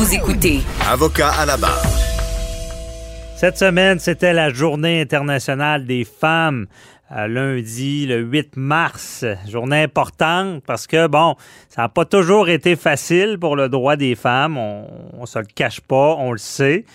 Vous 0.00 0.14
écoutez 0.14 0.60
Avocat 0.90 1.28
à 1.28 1.44
la 1.44 1.58
barre. 1.58 1.84
Cette 3.36 3.58
semaine, 3.58 3.98
c'était 3.98 4.32
la 4.32 4.48
Journée 4.48 4.98
internationale 5.02 5.84
des 5.84 6.04
femmes. 6.06 6.68
Euh, 7.12 7.28
lundi, 7.28 8.06
le 8.06 8.20
8 8.20 8.56
mars. 8.56 9.26
Journée 9.46 9.82
importante 9.82 10.62
parce 10.66 10.86
que, 10.86 11.06
bon, 11.06 11.34
ça 11.68 11.82
n'a 11.82 11.90
pas 11.90 12.06
toujours 12.06 12.48
été 12.48 12.76
facile 12.76 13.36
pour 13.38 13.56
le 13.56 13.68
droit 13.68 13.96
des 13.96 14.14
femmes. 14.14 14.56
On 14.56 14.86
ne 15.20 15.26
se 15.26 15.38
le 15.38 15.44
cache 15.54 15.82
pas, 15.82 16.16
on 16.18 16.32
le 16.32 16.38
sait. 16.38 16.86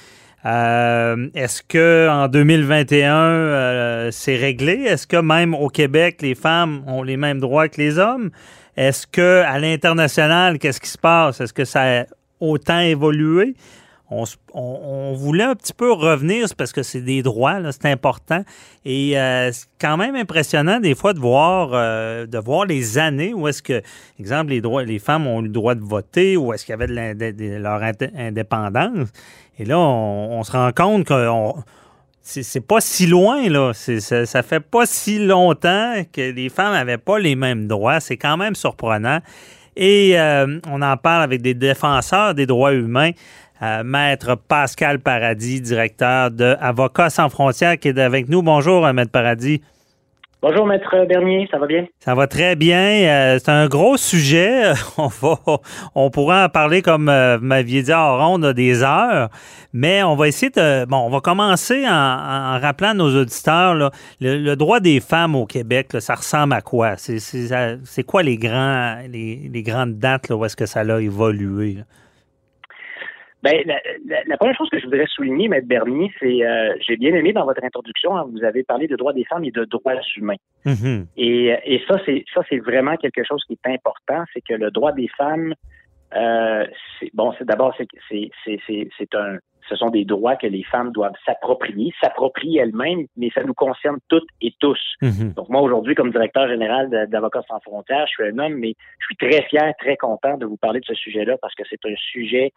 Euh, 0.44 1.28
Est-ce 1.36 1.62
que 1.62 2.10
en 2.10 2.28
2021, 2.28 3.16
euh, 3.16 4.10
c'est 4.10 4.36
réglé? 4.36 4.82
Est-ce 4.82 5.06
que 5.06 5.18
même 5.18 5.54
au 5.54 5.70
Québec, 5.70 6.24
les 6.24 6.34
femmes 6.34 6.82
ont 6.88 7.04
les 7.04 7.18
mêmes 7.18 7.40
droits 7.40 7.70
que 7.70 7.80
les 7.80 8.00
hommes? 8.00 8.32
Est-ce 8.76 9.06
que 9.06 9.44
à 9.46 9.60
l'international, 9.60 10.58
qu'est-ce 10.58 10.82
qui 10.82 10.90
se 10.90 10.98
passe? 10.98 11.40
Est-ce 11.40 11.54
que 11.54 11.66
ça 11.66 12.02
a 12.02 12.06
autant 12.40 12.80
évolué? 12.80 13.56
on, 14.54 15.14
voulait 15.16 15.44
un 15.44 15.56
petit 15.56 15.74
peu 15.74 15.92
revenir, 15.92 16.48
parce 16.58 16.72
que 16.72 16.84
c'est 16.84 17.02
des 17.02 17.24
droits, 17.24 17.60
c'est 17.72 17.86
important. 17.86 18.44
Et 18.86 19.18
euh, 19.18 19.52
c'est 19.52 19.68
quand 19.80 19.98
même 19.98 20.16
impressionnant 20.16 20.80
des 20.80 20.96
fois 20.96 21.14
de 21.14 21.20
voir, 21.20 21.72
euh, 21.74 22.26
de 22.26 22.38
voir 22.38 22.66
les 22.66 22.98
années 22.98 23.34
où 23.34 23.48
est-ce 23.48 23.64
que, 23.64 23.82
exemple, 24.20 24.52
les, 24.52 24.62
droits, 24.62 24.84
les 24.84 25.00
femmes 25.00 25.28
ont 25.28 25.42
eu 25.42 25.46
le 25.46 25.50
droit 25.50 25.76
de 25.76 25.84
voter, 25.84 26.38
ou 26.38 26.54
est-ce 26.54 26.66
qu'il 26.66 26.74
y 26.74 26.82
avait 26.82 26.88
de, 26.88 27.58
leur 27.58 27.82
indépendance. 28.16 29.10
Et 29.58 29.66
là, 29.66 29.80
on, 29.80 30.44
se 30.44 30.52
rend 30.52 30.72
compte 30.72 31.06
que 31.06 31.28
c'est 32.22 32.66
pas 32.66 32.82
si 32.82 33.08
loin, 33.08 33.48
là. 33.50 33.72
Ça 33.74 34.44
fait 34.44 34.60
pas 34.60 34.86
si 34.86 35.20
longtemps 35.20 35.94
que 36.12 36.32
les 36.32 36.50
femmes 36.50 36.74
n'avaient 36.74 36.98
pas 36.98 37.20
les 37.20 37.36
mêmes 37.36 37.68
droits. 37.68 38.00
C'est 38.00 38.18
quand 38.18 38.38
même 38.38 38.56
surprenant. 38.56 39.20
Et 39.76 40.18
euh, 40.18 40.60
on 40.70 40.82
en 40.82 40.98
parle 40.98 41.24
avec 41.24 41.42
des 41.42 41.54
défenseurs 41.54 42.34
des 42.34 42.46
droits 42.46 42.74
humains. 42.74 43.12
Euh, 43.62 43.84
Maître 43.84 44.36
Pascal 44.36 45.00
Paradis, 45.00 45.62
directeur 45.62 46.32
de 46.32 46.56
Avocats 46.60 47.10
sans 47.10 47.30
frontières, 47.30 47.80
qui 47.80 47.90
est 47.90 48.00
avec 48.00 48.30
nous. 48.30 48.42
Bonjour, 48.42 48.86
euh, 48.86 48.94
Maître 48.94 49.12
Paradis. 49.12 49.62
Bonjour, 50.48 50.68
Maître 50.68 51.08
Bernier, 51.08 51.48
ça 51.50 51.58
va 51.58 51.66
bien? 51.66 51.88
Ça 51.98 52.14
va 52.14 52.28
très 52.28 52.56
bien. 52.56 52.78
Euh, 52.78 53.40
c'est 53.40 53.50
un 53.50 53.66
gros 53.66 53.98
sujet. 53.98 54.74
On, 55.00 55.08
va, 55.08 56.10
pourra 56.12 56.46
en 56.46 56.50
parler, 56.50 56.84
comme 56.84 57.06
vous 57.06 57.44
m'aviez 57.44 57.82
dit 57.82 57.92
en 57.92 58.16
ronde, 58.16 58.54
des 58.54 58.84
heures. 58.84 59.30
Mais 59.74 60.04
on 60.04 60.16
va 60.16 60.28
essayer 60.28 60.52
de. 60.52 60.86
Bon, 60.86 60.98
on 60.98 61.10
va 61.10 61.20
commencer 61.20 61.84
en, 61.88 62.60
rappelant 62.62 62.90
à 62.90 62.94
nos 62.94 63.22
auditeurs 63.22 63.92
le, 64.22 64.54
droit 64.54 64.80
des 64.80 65.00
femmes 65.00 65.36
au 65.36 65.48
Québec, 65.48 65.88
ça 65.98 66.14
ressemble 66.14 66.54
à 66.54 66.62
quoi? 66.62 66.94
C'est 66.96 68.04
quoi 68.04 68.22
les, 68.22 68.38
grands, 68.38 68.98
les, 69.10 69.64
grandes 69.64 69.98
dates 69.98 70.30
où 70.30 70.46
est-ce 70.46 70.56
que 70.56 70.68
ça 70.68 70.82
a 70.82 71.02
évolué? 71.02 71.80
Ben, 73.46 73.64
la, 74.28 74.38
première 74.38 74.58
chose 74.58 74.70
que 74.72 74.80
je 74.80 74.86
voudrais 74.86 75.06
souligner, 75.06 75.48
Maître 75.48 75.68
Bernier, 75.68 76.12
c'est 76.20 76.44
euh, 76.44 76.74
j'ai 76.80 76.98
bien 76.98 77.14
aimé 77.14 77.32
dans 77.32 77.46
votre 77.46 77.64
introduction, 77.64 78.18
hein, 78.18 78.26
vous 78.32 78.44
avez 78.44 78.64
parlé 78.64 78.88
de 78.88 78.96
droits 78.96 79.14
des 79.14 79.24
femmes 79.26 79.44
et 79.44 79.52
de 79.52 79.66
droits 79.66 79.94
humains. 80.18 80.42
Mm-hmm. 80.66 81.06
et, 81.16 81.56
et, 81.64 81.84
ça, 81.88 82.00
c'est 82.08 82.26
ça, 82.34 82.42
c'est 82.50 82.58
vraiment 82.58 82.98
quelque 82.98 83.24
chose 83.24 83.44
qui 83.46 83.54
est 83.54 83.70
important, 83.72 84.24
c'est 84.34 84.42
que 84.42 84.56
le 84.56 84.72
droit 84.72 84.94
des 84.94 85.08
femmes, 85.16 85.54
euh, 86.16 86.66
bon, 87.14 87.36
c'est 87.38 87.46
d'abord 87.46 87.76
c'est 87.78 87.88
c'est 88.10 89.16
un 89.16 89.38
ce 89.70 89.76
sont 89.76 89.90
des 89.90 90.06
droits 90.06 90.36
que 90.36 90.48
les 90.48 90.64
femmes 90.64 90.92
doivent 90.92 91.16
s'approprier, 91.26 91.92
s'approprier 92.02 92.62
elles-mêmes, 92.62 93.06
mais 93.18 93.30
ça 93.34 93.44
nous 93.44 93.54
concerne 93.54 93.98
toutes 94.08 94.28
et 94.42 94.54
tous. 94.60 94.80
Mm-hmm. 95.02 95.34
Donc 95.34 95.50
moi, 95.50 95.62
aujourd'hui, 95.62 95.96
comme 95.96 96.12
directeur 96.12 96.48
général 96.48 96.90
d'Avocats 97.10 97.42
sans 97.48 97.60
frontières, 97.62 98.06
je 98.08 98.12
suis 98.12 98.32
un 98.32 98.38
homme, 98.38 98.56
mais 98.56 98.76
je 99.00 99.06
suis 99.06 99.16
très 99.18 99.42
fier, 99.44 99.74
très 99.80 99.98
content 99.98 100.38
de 100.38 100.46
vous 100.46 100.58
parler 100.58 100.80
de 100.82 100.86
ce 100.86 100.94
sujet-là 100.94 101.38
parce 101.42 101.56
que 101.56 101.64
c'est 101.70 101.84
un 101.86 101.96
sujet 101.96 102.52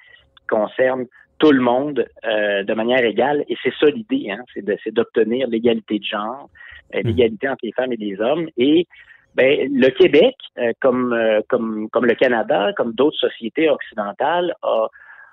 concerne 0.48 1.06
tout 1.38 1.52
le 1.52 1.60
monde 1.60 2.04
euh, 2.24 2.64
de 2.64 2.74
manière 2.74 3.04
égale. 3.04 3.44
Et 3.48 3.56
c'est 3.62 3.72
ça 3.78 3.86
l'idée, 3.86 4.30
hein, 4.30 4.42
c'est 4.54 4.92
d'obtenir 4.92 5.46
l'égalité 5.48 5.98
de 5.98 6.04
genre, 6.04 6.48
euh, 6.94 7.00
mmh. 7.00 7.06
l'égalité 7.06 7.48
entre 7.48 7.64
les 7.64 7.72
femmes 7.72 7.92
et 7.92 7.96
les 7.96 8.20
hommes. 8.20 8.48
Et 8.56 8.86
ben, 9.34 9.68
le 9.72 9.88
Québec, 9.90 10.34
euh, 10.58 10.72
comme, 10.80 11.16
comme, 11.48 11.88
comme 11.90 12.06
le 12.06 12.14
Canada, 12.14 12.72
comme 12.76 12.92
d'autres 12.92 13.18
sociétés 13.18 13.70
occidentales, 13.70 14.54
a, 14.62 14.88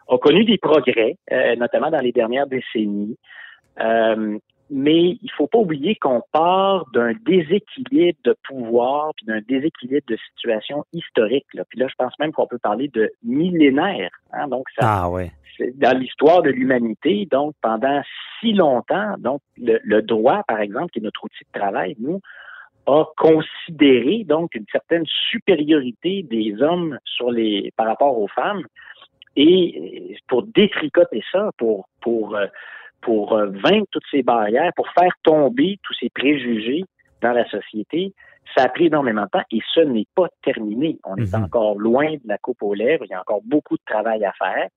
a, 0.09 0.17
connu 0.19 0.45
des 0.45 0.59
progrès, 0.59 1.17
notamment 1.57 1.89
dans 1.89 2.01
les 2.01 2.11
dernières 2.11 2.47
décennies 2.47 3.17
mais 4.69 5.17
il 5.21 5.31
faut 5.37 5.47
pas 5.47 5.59
oublier 5.59 5.95
qu'on 5.95 6.21
part 6.31 6.85
d'un 6.93 7.13
déséquilibre 7.25 8.17
de 8.23 8.35
pouvoir 8.47 9.11
puis 9.15 9.25
d'un 9.25 9.41
déséquilibre 9.47 10.05
de 10.07 10.17
situation 10.29 10.83
historique. 10.91 11.45
Là. 11.53 11.63
Puis 11.69 11.79
là, 11.79 11.87
je 11.87 11.95
pense 11.97 12.17
même 12.19 12.31
qu'on 12.31 12.47
peut 12.47 12.57
parler 12.57 12.87
de 12.87 13.11
millénaire. 13.23 14.09
Hein? 14.33 14.47
Donc, 14.47 14.65
ça, 14.77 15.03
ah, 15.03 15.09
ouais. 15.09 15.31
dans 15.75 15.97
l'histoire 15.97 16.41
de 16.41 16.49
l'humanité, 16.49 17.27
donc 17.29 17.53
pendant 17.61 18.01
si 18.39 18.53
longtemps, 18.53 19.15
donc 19.19 19.41
le, 19.57 19.79
le, 19.83 20.01
droit, 20.01 20.43
par 20.47 20.59
exemple, 20.59 20.91
qui 20.91 20.99
est 20.99 21.03
notre 21.03 21.23
outil 21.23 21.43
de 21.53 21.59
travail, 21.59 21.95
nous, 21.99 22.19
a 22.87 23.05
considéré 23.17 24.23
donc 24.25 24.55
une 24.55 24.65
certaine 24.71 25.05
supériorité 25.31 26.23
des 26.23 26.61
hommes 26.61 26.97
sur 27.03 27.31
les 27.31 27.71
par 27.77 27.87
rapport 27.87 28.17
aux 28.19 28.27
femmes. 28.27 28.63
Et 29.37 30.17
pour 30.27 30.43
détricoter 30.43 31.21
ça, 31.31 31.51
pour 31.57 31.89
pour 31.99 32.35
euh, 32.35 32.45
pour 33.01 33.33
euh, 33.33 33.47
vaincre 33.47 33.87
toutes 33.91 34.05
ces 34.11 34.23
barrières, 34.23 34.71
pour 34.75 34.87
faire 34.89 35.13
tomber 35.23 35.79
tous 35.83 35.93
ces 35.99 36.09
préjugés 36.09 36.85
dans 37.21 37.31
la 37.31 37.47
société, 37.49 38.13
ça 38.55 38.63
a 38.63 38.69
pris 38.69 38.87
énormément 38.87 39.23
de 39.23 39.29
temps 39.29 39.43
et 39.51 39.59
ce 39.73 39.81
n'est 39.81 40.07
pas 40.15 40.27
terminé. 40.43 40.97
On 41.03 41.15
est 41.17 41.33
mhm. 41.35 41.43
encore 41.43 41.77
loin 41.77 42.13
de 42.13 42.27
la 42.27 42.37
coupe 42.37 42.61
aux 42.61 42.73
lèvres. 42.73 43.03
Il 43.05 43.11
y 43.11 43.13
a 43.13 43.21
encore 43.21 43.41
beaucoup 43.43 43.75
de 43.75 43.83
travail 43.85 44.23
à 44.23 44.33
faire. 44.33 44.67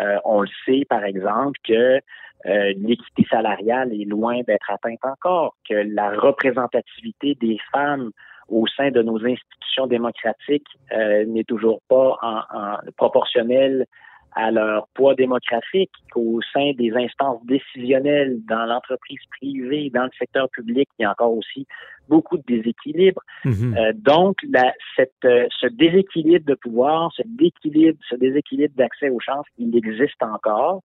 Euh, 0.00 0.18
on 0.24 0.42
le 0.42 0.48
sait, 0.66 0.84
par 0.88 1.04
exemple, 1.04 1.58
que 1.64 2.00
euh, 2.46 2.72
l'équité 2.76 3.24
salariale 3.30 3.92
est 3.92 4.04
loin 4.04 4.40
d'être 4.46 4.70
atteinte 4.70 5.04
encore, 5.04 5.56
que 5.68 5.74
la 5.74 6.10
représentativité 6.10 7.36
des 7.40 7.58
femmes 7.72 8.10
au 8.48 8.66
sein 8.66 8.90
de 8.90 9.00
nos 9.00 9.24
institutions 9.24 9.86
démocratiques 9.86 10.68
n'est 10.92 11.44
toujours 11.44 11.80
pas 11.88 12.18
en, 12.20 12.42
en 12.52 12.76
proportionnelle 12.98 13.86
à 14.34 14.50
leur 14.50 14.88
poids 14.94 15.14
démographique 15.14 15.92
qu'au 16.12 16.40
sein 16.52 16.72
des 16.76 16.92
instances 16.92 17.44
décisionnelles 17.46 18.38
dans 18.48 18.66
l'entreprise 18.66 19.20
privée, 19.30 19.90
dans 19.94 20.04
le 20.04 20.10
secteur 20.18 20.48
public, 20.50 20.88
il 20.98 21.02
y 21.02 21.06
a 21.06 21.12
encore 21.12 21.36
aussi 21.36 21.66
beaucoup 22.08 22.36
de 22.36 22.42
déséquilibres. 22.46 23.22
Mhm. 23.44 23.76
euh, 23.76 23.92
donc, 23.94 24.36
la, 24.50 24.72
cette, 24.96 25.12
euh, 25.24 25.46
ce 25.60 25.68
déséquilibre 25.68 26.46
de 26.46 26.54
pouvoir, 26.54 27.12
ce 27.16 27.22
déséquilibre, 27.24 27.98
ce 28.10 28.16
déséquilibre 28.16 28.74
d'accès 28.76 29.08
aux 29.08 29.20
chances, 29.20 29.46
il 29.58 29.76
existe 29.76 30.22
encore. 30.22 30.82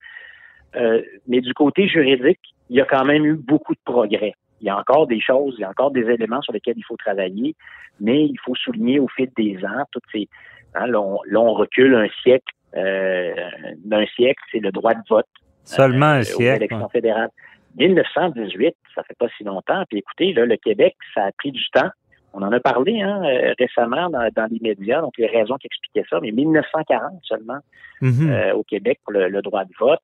Euh, 0.76 1.02
mais 1.28 1.42
du 1.42 1.54
côté 1.56 1.88
juridique, 1.88 2.40
il 2.70 2.78
y 2.78 2.82
a 2.82 2.86
quand 2.86 3.06
même 3.06 3.26
eu 3.26 3.36
beaucoup 3.36 3.74
de 3.74 3.80
progrès. 3.84 4.34
Il 4.62 4.68
y 4.68 4.70
a 4.70 4.78
encore 4.78 5.08
des 5.08 5.20
choses, 5.20 5.56
il 5.58 5.62
y 5.62 5.64
a 5.64 5.70
encore 5.70 5.92
des 5.92 6.08
éléments 6.08 6.42
sur 6.42 6.54
lesquels 6.54 6.78
il 6.78 6.84
faut 6.84 6.98
travailler, 6.98 7.56
mais 8.00 8.26
il 8.26 8.38
faut 8.46 8.56
souligner 8.56 9.00
au 9.00 9.08
fil 9.08 9.30
des 9.36 9.58
ans 9.66 9.86
toutes 9.92 10.04
ces. 10.12 10.28
Hein, 10.76 10.86
là, 10.86 11.02
on 11.02 11.54
recule 11.54 11.96
un 11.96 12.08
siècle 12.22 12.54
d'un 12.74 14.06
siècle, 14.16 14.42
c'est 14.52 14.60
le 14.60 14.72
droit 14.72 14.94
de 14.94 15.02
vote. 15.10 15.26
Seulement 15.64 16.08
un 16.08 16.20
euh, 16.20 16.24
siècle. 16.24 16.74
Aux 16.74 16.90
fédérales. 16.90 17.30
1918, 17.78 18.76
ça 18.96 19.04
fait 19.04 19.18
pas 19.18 19.28
si 19.38 19.44
longtemps. 19.44 19.84
Puis 19.90 20.00
écoutez, 20.00 20.34
là, 20.34 20.46
le 20.46 20.58
Québec, 20.58 20.96
ça 21.14 21.26
a 21.26 21.32
pris 21.32 21.52
du 21.52 21.64
temps. 21.72 21.90
On 22.34 22.42
en 22.42 22.52
a 22.52 22.60
parlé 22.60 23.02
hein, 23.02 23.24
euh, 23.24 23.54
récemment 23.58 24.10
dans, 24.10 24.48
les 24.52 24.60
médias, 24.62 25.02
donc 25.02 25.14
les 25.18 25.28
raisons 25.28 25.56
qui 25.58 25.68
expliquaient 25.68 26.06
ça, 26.10 26.20
mais 26.22 26.32
1940 26.32 27.20
seulement 27.24 27.60
mm-hmm. 28.02 28.54
au 28.54 28.64
Québec 28.64 29.00
pour 29.04 29.14
le, 29.14 29.42
droit 29.42 29.66
de 29.66 29.72
vote. 29.80 30.00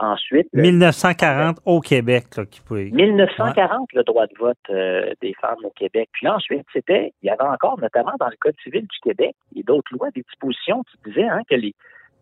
Ensuite. 0.00 0.48
1940 0.52 1.58
au 1.64 1.80
Québec, 1.80 2.24
là, 2.36 2.44
qui 2.46 2.60
pouvait. 2.60 2.90
1940, 2.90 3.92
le 3.94 4.02
droit 4.02 4.26
de 4.26 4.34
vote 4.38 5.16
des 5.20 5.34
femmes 5.40 5.64
au 5.64 5.70
Québec. 5.70 6.08
Puis 6.12 6.28
ensuite, 6.28 6.66
c'était, 6.72 7.12
il 7.22 7.26
y 7.26 7.30
avait 7.30 7.42
encore, 7.42 7.78
notamment 7.80 8.12
dans 8.18 8.28
le 8.28 8.36
Code 8.40 8.54
civil 8.62 8.82
du 8.82 8.98
Québec 9.02 9.34
et 9.56 9.62
d'autres 9.62 9.92
lois, 9.92 10.08
des 10.14 10.22
dispositions 10.22 10.82
qui 10.84 11.10
disaient 11.10 11.28
hein, 11.28 11.40
que 11.48 11.54
les, 11.54 11.74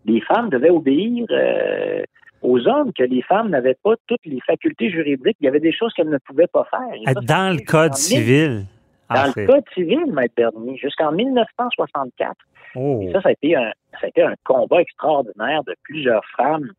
les 0.04 0.20
femmes 0.20 0.48
devaient 0.48 0.70
obéir 0.70 1.26
euh, 1.30 2.02
aux 2.42 2.66
hommes, 2.66 2.92
que 2.92 3.04
les 3.04 3.22
femmes 3.22 3.50
n'avaient 3.50 3.76
pas 3.82 3.94
toutes 4.06 4.24
les 4.24 4.40
facultés 4.46 4.90
juridiques. 4.90 5.36
Il 5.40 5.44
y 5.44 5.48
avait 5.48 5.60
des 5.60 5.72
choses 5.72 5.92
qu'elles 5.94 6.10
ne 6.10 6.18
pouvaient 6.18 6.46
pas 6.46 6.66
faire. 6.70 7.14
dans 7.22 7.54
le 7.54 7.64
Code 7.64 7.94
civil. 7.94 8.66
Dans 9.08 9.32
le 9.34 9.46
Code 9.46 9.64
civil, 9.74 10.06
Maître 10.12 10.34
Bernier, 10.36 10.76
jusqu'en 10.76 11.12
1964, 11.12 12.36
Oh. 12.74 13.00
Et 13.02 13.12
ça, 13.12 13.20
ça 13.20 13.28
a, 13.30 13.32
été 13.32 13.56
un, 13.56 13.72
ça 13.92 14.06
a 14.06 14.06
été 14.08 14.22
un 14.22 14.34
combat 14.44 14.80
extraordinaire 14.80 15.62
de 15.64 15.74
plusieurs 15.82 16.22
femmes 16.36 16.70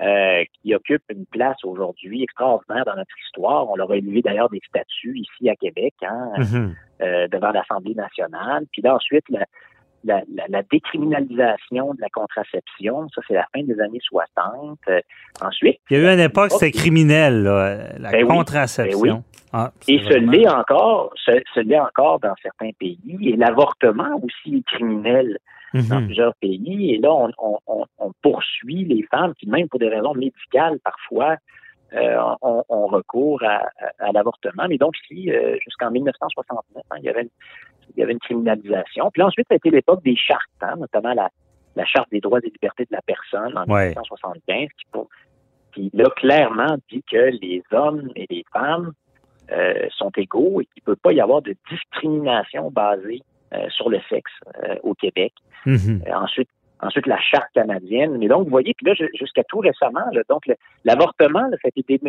euh, 0.00 0.44
qui 0.60 0.74
occupent 0.74 1.10
une 1.10 1.24
place 1.26 1.56
aujourd'hui 1.64 2.22
extraordinaire 2.22 2.84
dans 2.84 2.96
notre 2.96 3.18
histoire. 3.24 3.68
On 3.70 3.76
leur 3.76 3.90
a 3.90 3.96
élevé 3.96 4.20
d'ailleurs 4.20 4.50
des 4.50 4.60
statuts 4.68 5.18
ici 5.18 5.48
à 5.48 5.56
Québec, 5.56 5.94
hein, 6.02 6.32
mm-hmm. 6.36 6.74
euh, 7.00 7.28
devant 7.28 7.50
l'Assemblée 7.50 7.94
nationale. 7.94 8.66
Puis 8.72 8.82
là, 8.82 8.96
ensuite, 8.96 9.24
la, 9.30 9.46
la, 10.04 10.22
la, 10.48 10.62
décriminalisation 10.70 11.94
de 11.94 12.00
la 12.00 12.08
contraception, 12.10 13.08
ça 13.14 13.22
c'est 13.26 13.34
la 13.34 13.46
fin 13.54 13.62
des 13.62 13.80
années 13.80 14.00
60. 14.02 14.78
Euh, 14.88 15.00
ensuite, 15.40 15.78
il 15.90 15.96
y 15.96 16.00
a 16.00 16.10
eu 16.10 16.14
une 16.14 16.20
époque 16.20 16.52
c'était 16.52 16.72
criminel 16.72 17.44
la 17.44 18.10
ben 18.10 18.26
contraception. 18.26 19.14
Ben 19.14 19.22
ah, 19.52 19.72
et 19.88 19.98
ce 20.00 20.12
l'est 20.12 20.48
encore, 20.48 21.14
ce, 21.24 21.60
l'est 21.60 21.80
encore 21.80 22.20
dans 22.20 22.34
certains 22.42 22.72
pays. 22.78 23.00
Et 23.22 23.36
l'avortement 23.36 24.20
aussi 24.22 24.56
est 24.56 24.66
criminel 24.66 25.38
dans 25.82 26.00
mhm. 26.00 26.06
plusieurs 26.06 26.34
pays. 26.36 26.94
Et 26.94 26.98
là, 26.98 27.12
on, 27.12 28.12
poursuit 28.22 28.84
les 28.84 29.02
femmes 29.04 29.34
qui, 29.34 29.48
même 29.48 29.68
pour 29.68 29.78
des 29.78 29.88
raisons 29.88 30.14
médicales 30.14 30.78
parfois, 30.82 31.36
euh, 31.94 32.16
ont, 32.42 32.86
recours 32.88 33.42
à, 33.44 34.12
l'avortement. 34.12 34.66
Mais 34.68 34.78
donc, 34.78 34.94
ici, 35.04 35.30
euh, 35.30 35.56
jusqu'en 35.62 35.90
1969, 35.90 36.82
hein, 36.90 36.96
il 36.98 37.04
y 37.04 37.08
avait 37.08 37.22
une, 37.22 37.28
il 37.94 38.00
y 38.00 38.02
avait 38.02 38.12
une 38.12 38.18
criminalisation. 38.18 39.10
Puis 39.12 39.22
ensuite, 39.22 39.46
ça 39.48 39.54
a 39.54 39.56
été 39.56 39.70
l'époque 39.70 40.02
des 40.02 40.16
chartes, 40.16 40.42
hein, 40.60 40.74
notamment 40.78 41.14
la, 41.14 41.30
Charte 41.84 42.10
des 42.10 42.20
droits 42.20 42.40
et 42.42 42.48
libertés 42.48 42.84
de 42.84 42.92
la 42.92 43.02
personne 43.02 43.56
en 43.56 43.66
1975, 43.66 44.68
qui, 45.74 45.90
là, 45.92 46.08
clairement 46.16 46.78
dit 46.90 47.02
que 47.02 47.30
les 47.42 47.62
hommes 47.70 48.10
et 48.16 48.26
les 48.30 48.44
femmes 48.50 48.92
euh, 49.52 49.86
sont 49.90 50.10
égaux 50.16 50.62
et 50.62 50.64
qu'il 50.64 50.82
ne 50.86 50.94
peut 50.94 50.96
pas 50.96 51.12
y 51.12 51.20
avoir 51.20 51.42
de 51.42 51.54
discrimination 51.70 52.70
basée 52.70 53.20
sur 53.70 53.88
le 53.90 54.00
sexe 54.08 54.32
euh, 54.64 54.76
au 54.82 54.94
Québec. 54.94 55.32
Mm-hmm. 55.66 56.14
ensuite, 56.14 56.48
ensuite 56.80 57.06
la 57.06 57.20
charte 57.20 57.52
canadienne. 57.54 58.16
Mais 58.18 58.28
donc, 58.28 58.44
vous 58.44 58.50
voyez, 58.50 58.74
puis 58.74 58.86
là, 58.86 58.94
jusqu'à 59.18 59.42
tout 59.44 59.58
récemment, 59.58 60.04
donc 60.28 60.44
l'avortement, 60.84 61.48
ça 61.62 61.68
a 61.68 61.68
été 61.74 62.00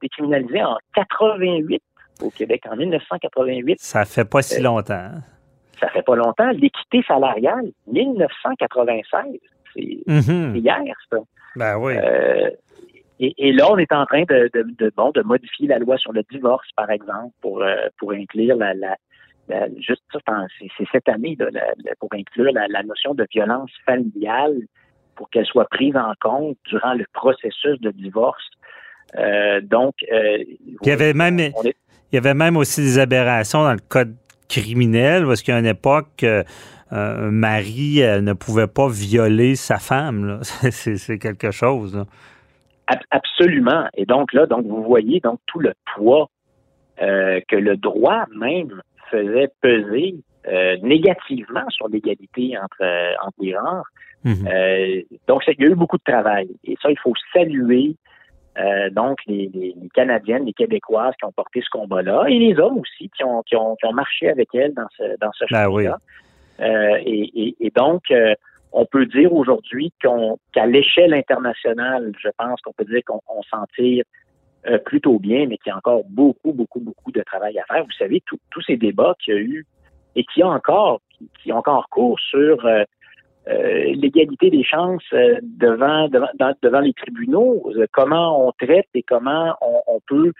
décriminalisé 0.00 0.62
en 0.62 0.76
88 0.94 1.82
au 2.22 2.30
Québec 2.30 2.62
en 2.70 2.76
1988. 2.76 3.78
Ça 3.80 4.04
fait 4.04 4.24
pas 4.24 4.42
si 4.42 4.60
euh, 4.60 4.64
longtemps. 4.64 4.94
Hein? 4.94 5.22
Ça 5.80 5.88
fait 5.88 6.02
pas 6.02 6.16
longtemps. 6.16 6.50
L'équité 6.50 7.02
salariale, 7.06 7.70
1996. 7.88 9.24
Mhm. 9.76 10.22
C'est 10.52 10.60
hier, 10.60 10.96
ça. 11.10 11.16
Ben 11.56 11.76
oui. 11.78 11.94
Euh, 11.96 12.50
et, 13.20 13.52
là, 13.52 13.70
on 13.70 13.78
est 13.78 13.92
en 13.92 14.04
train 14.06 14.22
de, 14.22 14.50
de, 14.52 14.92
bon, 14.96 15.10
de 15.12 15.22
modifier 15.22 15.68
la 15.68 15.78
loi 15.78 15.96
sur 15.98 16.12
le 16.12 16.22
divorce, 16.30 16.68
par 16.76 16.90
exemple, 16.90 17.32
pour, 17.40 17.62
euh, 17.62 17.86
pour 17.98 18.12
inclure 18.12 18.56
la, 18.56 18.74
la, 18.74 18.96
juste 19.78 20.02
c'est 20.58 20.86
cette 20.90 21.08
année, 21.08 21.36
pour 22.00 22.08
inclure 22.12 22.52
la, 22.52 22.82
notion 22.82 23.14
de 23.14 23.26
violence 23.30 23.70
familiale 23.84 24.56
pour 25.16 25.30
qu'elle 25.30 25.46
soit 25.46 25.68
prise 25.68 25.96
en 25.96 26.12
compte 26.20 26.56
durant 26.68 26.94
le 26.94 27.04
processus 27.12 27.80
de 27.80 27.90
divorce. 27.90 28.44
donc, 29.62 29.94
il 30.02 30.86
y 30.86 30.90
avait 30.90 31.12
même, 31.12 31.38
il 31.38 32.14
y 32.14 32.18
avait 32.18 32.34
même 32.34 32.56
aussi 32.56 32.80
des 32.80 32.98
aberrations 32.98 33.62
dans 33.62 33.72
le 33.72 33.80
code 33.88 34.16
criminel, 34.48 35.24
parce 35.26 35.42
qu'à 35.42 35.58
une 35.58 35.66
époque, 35.66 36.22
euh, 36.22 36.44
un 36.90 37.30
mari 37.30 38.02
euh, 38.02 38.20
ne 38.20 38.32
pouvait 38.32 38.66
pas 38.66 38.88
violer 38.88 39.56
sa 39.56 39.78
femme. 39.78 40.40
C'est 40.70 41.18
quelque 41.18 41.50
chose. 41.50 42.04
Absolument. 43.10 43.88
Et 43.96 44.04
donc 44.04 44.32
là, 44.32 44.46
donc 44.46 44.66
vous 44.66 44.82
voyez 44.82 45.20
donc 45.20 45.40
tout 45.46 45.58
le 45.58 45.72
poids 45.94 46.28
euh, 47.02 47.40
que 47.48 47.56
le 47.56 47.76
droit 47.76 48.26
même 48.36 48.82
faisait 49.10 49.48
peser 49.60 50.16
négativement 50.82 51.68
sur 51.70 51.88
l'égalité 51.88 52.56
entre, 52.58 52.84
entre 53.24 53.36
les 53.40 53.52
genres. 53.52 53.86
Mm-hmm. 54.24 55.06
donc, 55.26 55.42
il 55.46 55.54
y 55.58 55.64
a 55.64 55.70
eu 55.70 55.74
beaucoup 55.74 55.98
de 55.98 56.02
travail. 56.02 56.48
Et 56.64 56.76
ça, 56.82 56.90
il 56.90 56.98
faut 56.98 57.14
saluer 57.32 57.96
euh, 58.58 58.88
donc, 58.90 59.18
les, 59.26 59.50
les, 59.52 59.74
Canadiennes, 59.94 60.44
les 60.44 60.52
Québécoises 60.52 61.14
qui 61.18 61.24
ont 61.24 61.32
porté 61.32 61.60
ce 61.60 61.70
combat-là, 61.70 62.26
et 62.28 62.38
les 62.38 62.58
hommes 62.58 62.78
aussi 62.78 63.10
qui 63.16 63.24
ont, 63.24 63.42
qui 63.42 63.56
ont, 63.56 63.74
qui 63.76 63.86
ont 63.86 63.92
marché 63.92 64.28
avec 64.28 64.48
elles 64.54 64.74
dans 64.74 64.86
ce, 64.96 65.02
dans 65.20 65.32
ce 65.32 65.44
ben 65.50 65.68
là 65.82 65.98
euh, 66.60 66.98
et, 67.04 67.56
et, 67.58 67.70
donc, 67.74 68.02
euh, 68.12 68.34
on 68.70 68.86
peut 68.86 69.06
dire 69.06 69.32
aujourd'hui 69.32 69.92
qu'on 70.02 70.38
qu'à 70.52 70.66
l'échelle 70.66 71.12
internationale, 71.12 72.12
je 72.22 72.28
pense 72.38 72.60
qu'on 72.60 72.72
peut 72.72 72.84
dire 72.84 73.00
qu'on 73.04 73.42
s'en 73.50 73.64
tire 73.74 74.04
plutôt 74.84 75.18
bien, 75.18 75.46
mais 75.46 75.58
qu'il 75.58 75.70
y 75.70 75.72
a 75.72 75.76
encore 75.76 76.02
beaucoup, 76.08 76.52
beaucoup, 76.52 76.80
beaucoup 76.80 77.12
de 77.12 77.22
travail 77.22 77.58
à 77.58 77.64
faire. 77.64 77.84
Vous 77.84 77.92
savez, 77.98 78.22
tous 78.26 78.60
ces 78.62 78.76
débats 78.76 79.14
qu'il 79.22 79.34
y 79.34 79.36
a 79.36 79.40
eu 79.40 79.66
et 80.16 80.24
qui 80.24 80.42
ont 80.42 80.48
encore, 80.48 81.00
qui, 81.10 81.28
qui 81.42 81.52
ont 81.52 81.58
encore 81.58 81.88
cours 81.90 82.18
sur 82.18 82.64
euh, 83.46 83.92
l'égalité 83.94 84.48
des 84.48 84.64
chances 84.64 85.02
euh, 85.12 85.38
devant, 85.42 86.08
devant, 86.08 86.30
devant 86.62 86.80
les 86.80 86.94
tribunaux, 86.94 87.70
euh, 87.76 87.86
comment 87.92 88.48
on 88.48 88.52
traite 88.52 88.88
et 88.94 89.02
comment 89.02 89.54
on, 89.60 90.00
peut 90.06 90.32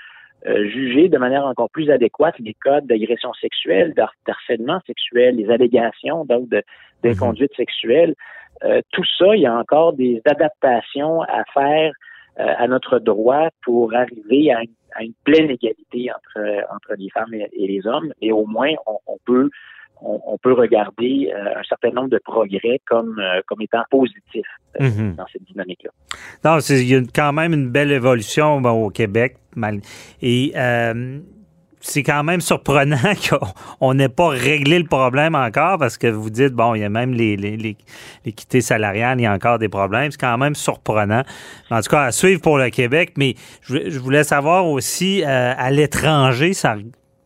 juger 0.47 1.09
de 1.09 1.17
manière 1.17 1.47
encore 1.47 1.71
plus 1.71 1.91
adéquate 1.91 2.35
les 2.39 2.55
cas 2.63 2.83
d'agression 2.83 3.33
sexuelle, 3.35 3.95
d'harcèlement 4.27 4.79
sexuel, 4.87 5.37
les 5.37 5.51
allégations 5.51 6.27
donc 6.27 6.51
de, 6.51 6.63
de 7.03 7.19
conduite 7.19 7.53
mhm. 7.53 7.57
sexuelle. 7.57 8.15
tout 8.93 9.05
ça, 9.19 9.35
il 9.35 9.41
y 9.41 9.47
a 9.47 9.57
encore 9.57 9.95
des 9.95 10.21
adaptations 10.27 11.23
à 11.23 11.45
faire 11.55 11.93
à 12.37 12.67
notre 12.67 12.99
droit 12.99 13.49
pour 13.65 13.95
arriver 13.95 14.53
à 14.53 14.63
une, 15.03 15.13
pleine 15.25 15.51
égalité 15.51 16.09
entre, 16.11 16.75
entre 16.75 16.95
les 16.99 17.11
femmes 17.11 17.35
et, 17.35 17.49
les 17.53 17.87
hommes. 17.87 18.13
Et 18.21 18.33
au 18.33 18.47
moins, 18.47 18.73
on, 18.87 18.99
on 19.07 19.19
peut 19.25 19.51
on, 20.05 20.39
peut 20.39 20.53
regarder 20.53 21.33
euh, 21.35 21.59
un 21.59 21.63
certain 21.63 21.91
nombre 21.91 22.11
de 22.11 22.21
progrès 22.23 22.81
comme, 22.87 23.19
euh, 23.19 23.41
comme 23.47 23.63
étant 23.63 23.83
positifs 23.91 24.47
euh, 24.81 24.91
mhm. 24.91 25.15
dans 25.17 25.27
cette 25.33 25.45
dynamique-là. 25.45 25.91
Non, 26.45 26.59
il 26.61 26.89
y 26.89 26.95
a 26.95 27.01
quand 27.15 27.33
même 27.33 27.55
une 27.55 27.71
belle 27.71 27.91
évolution 27.91 28.57
au 28.57 28.91
Québec. 28.91 29.37
Et 30.21 30.53
c'est 31.87 32.03
quand 32.03 32.25
même 32.25 32.41
surprenant 32.41 32.97
qu'on 33.79 33.93
n'ait 33.95 34.09
pas 34.09 34.29
réglé 34.29 34.79
le 34.79 34.87
problème 34.87 35.35
encore 35.35 35.79
parce 35.79 35.99
que 35.99 36.07
vous 36.07 36.31
dites, 36.31 36.53
bon, 36.53 36.75
il 36.75 36.81
y 36.81 36.85
a 36.85 36.89
même 36.89 37.13
l'équité 37.13 38.59
les, 38.59 38.63
salariale, 38.63 39.21
il 39.21 39.25
y 39.25 39.27
a 39.27 39.33
encore 39.33 39.59
des 39.59 39.69
problèmes. 39.69 40.11
C'est 40.11 40.21
quand 40.21 40.39
même 40.39 40.55
surprenant. 40.55 41.23
En 41.71 41.81
tout 41.83 41.91
cas, 41.91 42.05
à 42.05 42.13
suivre 42.13 42.41
pour 42.41 42.57
le 42.57 42.71
Québec. 42.71 43.13
Mais 43.19 43.35
je, 43.63 43.99
voulais 43.99 44.25
savoir 44.25 44.67
aussi, 44.67 45.23
à 45.25 45.71
l'étranger, 45.71 46.55
ça 46.55 46.77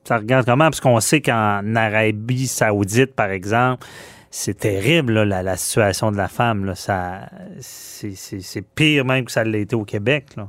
ça 0.08 0.16
regarde 0.16 0.46
comment? 0.46 0.64
Parce 0.64 0.80
qu'on 0.80 1.00
sait 1.00 1.20
qu'en 1.20 1.76
Arabie 1.76 2.46
Saoudite, 2.46 3.14
par 3.14 3.30
exemple, 3.30 3.86
c'est 4.30 4.58
terrible, 4.58 5.22
la, 5.22 5.56
situation 5.56 6.10
de 6.10 6.16
la 6.16 6.28
femme. 6.28 6.64
Là. 6.64 6.74
Ça, 6.74 7.28
c'est, 7.60 8.74
pire 8.74 9.04
même 9.04 9.26
que 9.26 9.30
ça 9.30 9.44
l'a 9.44 9.58
été 9.58 9.76
au 9.76 9.84
Québec. 9.84 10.24
Là. 10.36 10.48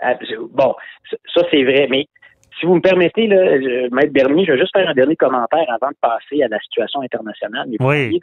Ah, 0.00 0.14
bon, 0.50 0.74
ça, 1.32 1.42
c'est 1.50 1.62
vrai, 1.62 1.86
mais 1.88 2.06
si 2.58 2.66
vous 2.66 2.74
me 2.74 2.80
permettez, 2.80 3.26
là, 3.26 3.58
Maître 3.92 4.12
Bernier, 4.12 4.44
je 4.46 4.52
vais 4.52 4.58
juste 4.58 4.76
faire 4.76 4.88
un 4.88 4.94
dernier 4.94 5.16
commentaire 5.16 5.66
avant 5.68 5.90
de 5.90 5.96
passer 6.00 6.42
à 6.42 6.48
la 6.48 6.58
situation 6.60 7.00
internationale. 7.02 7.68
oui. 7.80 8.20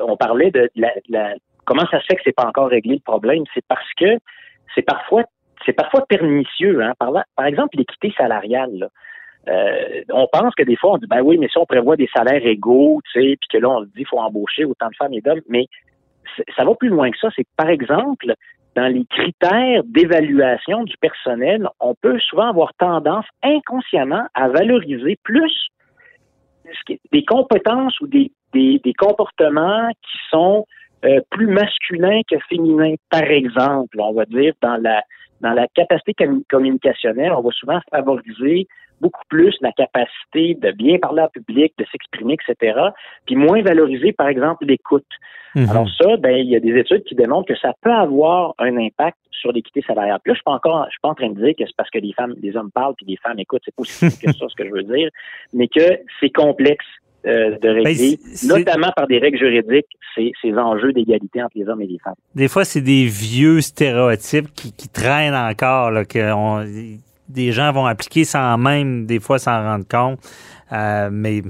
on 0.00 0.16
parlait 0.16 0.50
de, 0.50 0.70
la, 0.76 1.34
comment 1.64 1.86
ça 1.90 2.00
se 2.00 2.06
fait 2.06 2.16
que 2.16 2.22
c'est 2.24 2.34
pas 2.34 2.46
encore 2.46 2.68
réglé 2.68 2.94
le 2.94 3.02
problème? 3.04 3.44
C'est 3.54 3.64
parce 3.68 3.92
que 3.96 4.18
c'est 4.74 4.82
parfois 4.82 5.24
c'est 5.66 5.72
parfois 5.72 6.06
pernicieux. 6.06 6.82
Hein. 6.82 6.94
Par, 6.98 7.12
par 7.36 7.46
exemple, 7.46 7.76
l'équité 7.76 8.12
salariale. 8.16 8.72
Là. 8.78 8.88
Euh, 9.48 10.02
on 10.10 10.26
pense 10.32 10.54
que 10.54 10.62
des 10.62 10.76
fois, 10.76 10.92
on 10.92 10.98
dit, 10.98 11.06
ben 11.06 11.20
oui, 11.22 11.38
mais 11.38 11.48
si 11.48 11.58
on 11.58 11.66
prévoit 11.66 11.96
des 11.96 12.08
salaires 12.14 12.44
égaux, 12.44 13.00
tu 13.12 13.20
sais, 13.20 13.36
puis 13.40 13.48
que 13.52 13.58
là, 13.58 13.68
on 13.68 13.82
dit 13.82 13.90
qu'il 13.94 14.06
faut 14.06 14.18
embaucher 14.18 14.64
autant 14.64 14.88
de 14.88 14.96
femmes 14.96 15.14
et 15.14 15.20
d'hommes, 15.20 15.40
mais 15.48 15.66
ça 16.56 16.64
va 16.64 16.74
plus 16.74 16.88
loin 16.88 17.10
que 17.10 17.18
ça. 17.18 17.28
C'est 17.34 17.44
que, 17.44 17.50
par 17.56 17.68
exemple, 17.68 18.34
dans 18.76 18.86
les 18.86 19.04
critères 19.06 19.82
d'évaluation 19.84 20.84
du 20.84 20.96
personnel, 20.98 21.68
on 21.80 21.94
peut 21.94 22.18
souvent 22.20 22.48
avoir 22.48 22.72
tendance 22.74 23.26
inconsciemment 23.42 24.26
à 24.34 24.48
valoriser 24.48 25.18
plus 25.22 25.52
des 27.10 27.24
compétences 27.24 28.00
ou 28.00 28.06
des, 28.06 28.30
des, 28.52 28.92
comportements 28.96 29.88
qui 29.90 30.18
sont 30.30 30.66
euh, 31.04 31.20
plus 31.30 31.48
masculins 31.48 32.20
que 32.30 32.36
féminins. 32.48 32.94
Par 33.10 33.24
exemple, 33.24 34.00
on 34.00 34.12
va 34.12 34.24
dire 34.24 34.52
dans 34.62 34.76
la 34.76 35.02
dans 35.40 35.52
la 35.52 35.66
capacité 35.68 36.28
communicationnelle, 36.50 37.32
on 37.32 37.40
va 37.40 37.50
souvent 37.52 37.80
favoriser 37.90 38.68
beaucoup 39.00 39.24
plus 39.28 39.56
la 39.60 39.72
capacité 39.72 40.54
de 40.54 40.72
bien 40.72 40.98
parler 40.98 41.22
en 41.22 41.28
public, 41.28 41.72
de 41.78 41.86
s'exprimer, 41.90 42.34
etc., 42.34 42.78
puis 43.26 43.36
moins 43.36 43.62
valoriser, 43.62 44.12
par 44.12 44.28
exemple, 44.28 44.64
l'écoute. 44.66 45.06
Mhm. 45.54 45.68
Alors 45.68 45.88
ça, 45.90 46.16
ben, 46.16 46.36
il 46.36 46.48
y 46.48 46.56
a 46.56 46.60
des 46.60 46.78
études 46.78 47.04
qui 47.04 47.14
démontrent 47.14 47.48
que 47.48 47.58
ça 47.58 47.72
peut 47.82 47.92
avoir 47.92 48.54
un 48.58 48.76
impact 48.76 49.18
sur 49.30 49.52
l'équité 49.52 49.82
salariale. 49.86 50.18
Puis 50.22 50.30
là, 50.30 50.34
je 50.34 50.38
suis 50.38 50.44
pas 50.44 50.52
encore, 50.52 50.84
je 50.86 50.90
suis 50.90 51.00
pas 51.02 51.08
en 51.08 51.14
train 51.14 51.30
de 51.30 51.40
dire 51.42 51.54
que 51.58 51.64
c'est 51.66 51.76
parce 51.76 51.90
que 51.90 51.98
les 51.98 52.12
femmes, 52.12 52.34
les 52.40 52.56
hommes 52.56 52.70
parlent 52.70 52.94
puis 52.94 53.06
les 53.06 53.16
femmes 53.16 53.38
écoutent, 53.38 53.62
c'est 53.64 53.74
pas 53.74 53.82
aussi 53.82 54.18
que 54.18 54.32
ça 54.32 54.46
ce 54.48 54.54
que 54.54 54.68
je 54.68 54.72
veux 54.72 54.82
dire, 54.82 55.08
mais 55.54 55.66
que 55.66 55.98
c'est 56.20 56.30
complexe 56.30 56.84
euh, 57.26 57.52
de 57.58 57.58
ben, 57.58 57.84
régler, 57.84 58.18
notamment 58.44 58.92
par 58.96 59.06
des 59.06 59.18
règles 59.18 59.38
juridiques, 59.38 59.88
ces, 60.14 60.32
ces 60.40 60.54
enjeux 60.54 60.92
d'égalité 60.92 61.42
entre 61.42 61.56
les 61.56 61.68
hommes 61.68 61.82
et 61.82 61.86
les 61.86 61.98
femmes. 61.98 62.14
Des 62.34 62.48
fois, 62.48 62.64
c'est 62.64 62.80
des 62.80 63.06
vieux 63.06 63.60
stéréotypes 63.60 64.52
qui, 64.54 64.72
qui 64.72 64.88
traînent 64.88 65.34
encore, 65.34 65.90
là, 65.90 66.04
que 66.04 66.18
des 67.30 67.52
gens 67.52 67.72
vont 67.72 67.86
appliquer 67.86 68.24
sans 68.24 68.58
même 68.58 69.06
des 69.06 69.20
fois 69.20 69.38
s'en 69.38 69.62
rendre 69.62 69.86
compte. 69.88 70.20
Euh, 70.72 71.08
mais 71.12 71.42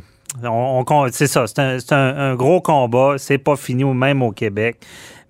On, 0.44 0.84
c'est 1.10 1.26
ça, 1.26 1.46
c'est 1.46 1.92
un, 1.92 2.34
gros 2.37 2.60
combat. 2.60 3.14
C'est 3.18 3.38
pas 3.38 3.56
fini, 3.56 3.84
même 3.84 4.22
au 4.22 4.32
Québec. 4.32 4.76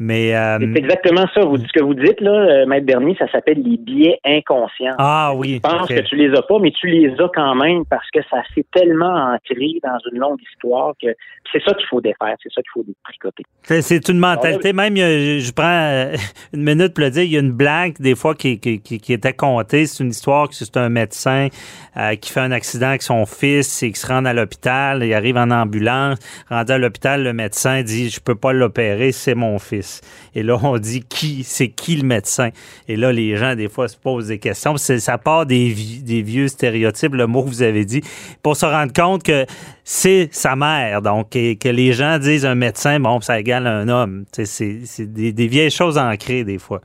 Mais 0.02 0.34
euh, 0.34 0.56
c'est 0.58 0.78
exactement 0.78 1.26
ça. 1.34 1.42
Vous, 1.42 1.58
ce 1.58 1.72
que 1.74 1.84
vous 1.84 1.92
dites 1.92 2.22
là, 2.22 2.30
euh, 2.30 2.66
Maître 2.66 2.86
Bernier, 2.86 3.14
ça 3.18 3.30
s'appelle 3.30 3.62
les 3.62 3.76
biais 3.76 4.18
inconscients. 4.24 4.94
Ah 4.96 5.32
oui. 5.36 5.60
Je 5.62 5.70
pense 5.70 5.86
que 5.88 6.00
tu 6.00 6.16
les 6.16 6.34
as 6.34 6.40
pas, 6.40 6.58
mais 6.58 6.70
tu 6.70 6.86
les 6.86 7.12
as 7.20 7.28
quand 7.34 7.54
même 7.54 7.84
parce 7.84 8.10
que 8.10 8.20
ça 8.30 8.38
s'est 8.54 8.64
tellement 8.72 9.34
ancré 9.34 9.66
dans 9.82 9.98
une 10.10 10.18
longue 10.18 10.40
histoire 10.50 10.94
que 11.02 11.08
c'est 11.52 11.62
ça 11.62 11.74
qu'il 11.74 11.86
faut 11.90 12.00
défaire, 12.00 12.34
c'est 12.42 12.50
ça 12.50 12.62
qu'il 12.62 12.70
faut 12.72 12.82
détricoter. 12.82 13.42
C'est 13.82 14.08
une 14.08 14.18
mentalité. 14.18 14.72
Même, 14.72 14.96
je 14.96 15.52
prends 15.52 15.66
euh, 15.66 16.16
une 16.54 16.62
minute 16.62 16.94
pour 16.94 17.04
le 17.04 17.10
dire. 17.10 17.24
Il 17.24 17.32
y 17.32 17.36
a 17.36 17.40
une 17.40 17.52
blague 17.52 18.00
des 18.00 18.14
fois 18.14 18.34
qui, 18.34 18.58
qui, 18.58 18.80
qui, 18.80 19.12
était 19.12 19.34
contée. 19.34 19.84
C'est 19.84 20.02
une 20.02 20.10
histoire 20.10 20.48
que 20.48 20.54
c'est 20.54 20.78
un 20.78 20.88
médecin 20.88 21.48
qui 22.20 22.32
fait 22.32 22.40
un 22.40 22.52
accident 22.52 22.88
avec 22.88 23.02
son 23.02 23.26
fils 23.26 23.82
et 23.82 23.92
qui 23.92 24.00
se 24.00 24.06
rend 24.06 24.24
à 24.24 24.32
l'hôpital. 24.32 25.04
Il 25.04 25.12
arrive 25.12 25.36
en 25.36 25.50
ambulance. 25.50 26.18
Rendu 26.48 26.72
à 26.72 26.78
l'hôpital, 26.78 27.22
le 27.22 27.34
médecin 27.34 27.82
dit 27.82 28.08
je 28.08 28.20
peux 28.20 28.34
pas 28.34 28.54
l'opérer, 28.54 29.12
c'est 29.12 29.34
mon 29.34 29.58
fils. 29.58 29.89
Et 30.34 30.42
là, 30.42 30.56
on 30.62 30.78
dit 30.78 31.02
qui, 31.02 31.42
c'est 31.44 31.68
qui 31.68 31.96
le 31.96 32.06
médecin? 32.06 32.50
Et 32.88 32.96
là, 32.96 33.12
les 33.12 33.36
gens, 33.36 33.54
des 33.54 33.68
fois, 33.68 33.88
se 33.88 33.96
posent 33.96 34.28
des 34.28 34.38
questions. 34.38 34.76
Ça 34.76 35.18
part 35.18 35.46
des, 35.46 35.72
vieux 35.72 36.48
stéréotypes, 36.48 37.14
le 37.14 37.26
mot 37.26 37.42
que 37.42 37.48
vous 37.48 37.62
avez 37.62 37.84
dit, 37.84 38.02
pour 38.42 38.56
se 38.56 38.66
rendre 38.66 38.92
compte 38.92 39.22
que 39.22 39.46
c'est 39.84 40.28
sa 40.32 40.56
mère. 40.56 41.02
Donc, 41.02 41.30
que 41.30 41.68
les 41.68 41.92
gens 41.92 42.18
disent 42.18 42.46
un 42.46 42.54
médecin, 42.54 43.00
bon, 43.00 43.20
ça 43.20 43.38
égale 43.40 43.66
un 43.66 43.88
homme. 43.88 44.24
C'est 44.32 45.12
des, 45.12 45.46
vieilles 45.46 45.70
choses 45.70 45.98
ancrées, 45.98 46.44
des 46.44 46.58
fois. 46.58 46.80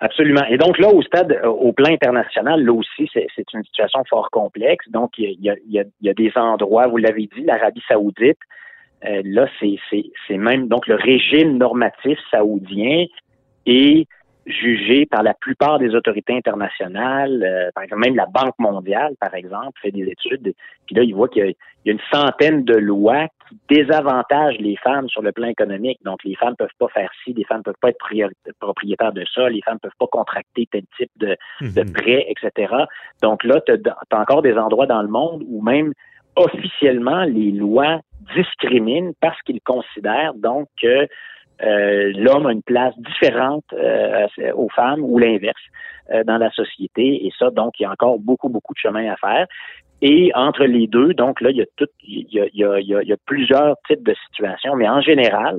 Absolument. 0.00 0.44
Et 0.48 0.58
donc 0.58 0.78
là, 0.78 0.90
au 0.90 1.02
stade, 1.02 1.32
euh, 1.32 1.48
au 1.48 1.72
plan 1.72 1.90
international, 1.90 2.62
là 2.62 2.72
aussi, 2.72 3.10
c'est 3.12 3.52
une 3.52 3.64
situation 3.64 4.04
fort 4.08 4.30
complexe. 4.30 4.88
Donc, 4.90 5.10
il 5.18 5.36
y 5.40 5.80
a 5.80 6.14
des 6.14 6.32
endroits, 6.36 6.86
vous 6.86 6.98
l'avez 6.98 7.28
dit, 7.34 7.42
l'Arabie 7.42 7.82
saoudite, 7.88 8.38
euh, 9.04 9.22
là, 9.24 9.46
c'est 9.60 10.36
même 10.36 10.68
donc 10.68 10.86
le 10.86 10.96
régime 10.96 11.56
normatif 11.56 12.18
saoudien 12.30 13.04
est 13.66 14.06
jugé 14.48 15.04
par 15.06 15.22
la 15.22 15.34
plupart 15.34 15.78
des 15.78 15.94
autorités 15.94 16.34
internationales, 16.34 17.42
euh, 17.44 17.70
par 17.74 17.84
exemple 17.84 18.02
même 18.02 18.16
la 18.16 18.26
Banque 18.26 18.58
mondiale, 18.58 19.14
par 19.20 19.34
exemple, 19.34 19.78
fait 19.80 19.90
des 19.90 20.08
études, 20.08 20.54
puis 20.86 20.94
là, 20.96 21.02
il 21.02 21.14
voit 21.14 21.28
qu'il 21.28 21.54
y, 21.84 21.90
a 21.90 21.92
une 21.92 22.00
centaine 22.10 22.64
de 22.64 22.74
lois 22.74 23.26
qui 23.48 23.58
désavantagent 23.68 24.58
les 24.58 24.76
femmes 24.76 25.08
sur 25.08 25.22
le 25.22 25.32
plan 25.32 25.48
économique. 25.48 25.98
Donc, 26.04 26.24
les 26.24 26.34
femmes 26.34 26.54
peuvent 26.56 26.68
pas 26.78 26.88
faire 26.88 27.10
ci, 27.22 27.34
les 27.34 27.44
femmes 27.44 27.62
peuvent 27.62 27.74
pas 27.80 27.90
être 27.90 27.98
propriétaires 28.58 29.12
de 29.12 29.24
ça, 29.34 29.48
les 29.48 29.60
femmes 29.62 29.78
peuvent 29.80 29.90
pas 29.98 30.06
contracter 30.06 30.66
tel 30.70 30.82
type 30.96 31.10
de, 31.16 31.36
de 31.60 31.82
mhm. 31.82 31.92
prêt, 31.92 32.26
etc. 32.28 32.72
Donc 33.22 33.44
là, 33.44 33.60
tu 33.66 33.72
as 33.72 34.18
encore 34.18 34.42
des 34.42 34.54
endroits 34.54 34.86
dans 34.86 35.02
le 35.02 35.08
monde 35.08 35.44
où 35.46 35.62
même 35.62 35.92
officiellement, 36.36 37.24
les 37.24 37.50
lois 37.50 38.00
discriminent 38.34 39.12
parce 39.20 39.40
qu'ils 39.42 39.60
considèrent 39.60 40.34
donc 40.34 40.68
que 40.80 41.08
euh, 41.62 42.12
l'homme 42.14 42.46
a 42.46 42.52
une 42.52 42.62
place 42.62 42.94
différente 42.98 43.64
euh, 43.72 44.26
aux 44.54 44.68
femmes 44.68 45.02
ou 45.02 45.18
l'inverse 45.18 45.60
euh, 46.10 46.22
dans 46.24 46.38
la 46.38 46.50
société. 46.50 47.26
Et 47.26 47.32
ça, 47.38 47.50
donc, 47.50 47.80
il 47.80 47.82
y 47.82 47.86
a 47.86 47.90
encore 47.90 48.18
beaucoup, 48.18 48.48
beaucoup 48.48 48.74
de 48.74 48.78
chemin 48.78 49.10
à 49.10 49.16
faire. 49.16 49.46
Et 50.00 50.30
entre 50.34 50.64
les 50.64 50.86
deux, 50.86 51.14
donc 51.14 51.40
là, 51.40 51.50
il 51.50 51.56
y 51.56 51.62
a 51.62 51.66
tout, 51.76 51.88
il 52.04 52.26
y 52.30 52.40
a, 52.40 52.46
il 52.52 52.60
y 52.60 52.64
a, 52.64 52.78
il 52.78 53.08
y 53.08 53.12
a 53.12 53.16
plusieurs 53.26 53.74
types 53.88 54.04
de 54.04 54.14
situations, 54.28 54.76
mais 54.76 54.88
en 54.88 55.00
général, 55.00 55.58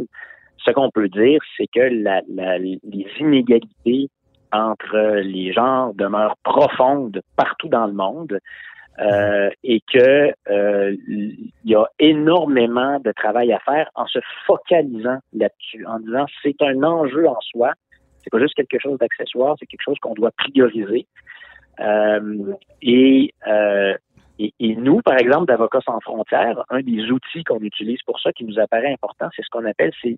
ce 0.66 0.72
qu'on 0.72 0.89
peut 0.89 1.10
dire, 1.10 1.42
c'est 1.58 1.68
que 1.68 1.82
la, 1.82 2.22
la, 2.34 2.58
les 2.58 2.80
inégalités 3.20 4.10
entre 4.54 5.20
les 5.22 5.51
genres 5.51 5.94
demeurent 5.94 6.38
profondes 6.44 7.22
partout 7.36 7.68
dans 7.68 7.86
le 7.86 7.94
monde. 7.94 8.39
Euh, 9.01 9.50
et 9.63 9.82
que 9.94 10.34
euh, 10.50 10.96
il 11.08 11.51
y 11.63 11.75
a 11.75 11.86
énormément 12.00 13.00
de 13.00 13.13
travail 13.13 13.53
à 13.53 13.60
faire 13.60 13.89
en 13.96 14.06
se 14.08 14.20
focalisant 14.46 15.20
là-dessus, 15.32 15.86
en 15.86 16.00
disant 16.00 16.25
c'est 16.44 16.62
un 16.62 16.84
enjeu 16.84 17.25
en 17.25 17.39
soi, 17.39 17.72
c'est 18.22 18.29
pas 18.29 18.39
juste 18.39 18.56
quelque 18.56 18.77
chose 18.77 18.98
d'accessoire, 19.00 19.56
c'est 19.58 19.68
quelque 19.68 19.84
chose 19.84 19.98
qu'on 20.01 20.15
doit 20.15 20.32
prioriser. 20.32 21.08
Euh, 21.79 22.53
et, 22.82 23.34
et, 24.38 24.53
et, 24.60 24.75
nous, 24.75 25.01
par 25.01 25.18
exemple, 25.18 25.46
d'Avocats 25.46 25.79
sans 25.86 26.01
frontières, 26.01 26.65
un 26.70 26.82
des 26.82 27.10
outils 27.10 27.46
qu'on 27.46 27.60
utilise 27.60 28.01
pour 28.01 28.20
ça 28.20 28.34
qui 28.34 28.44
nous 28.44 28.60
apparaît 28.60 28.91
important, 28.91 29.29
c'est 29.34 29.44
ce 29.44 29.50
qu'on 29.50 29.63
appelle 29.63 29.94
c'est, 30.01 30.18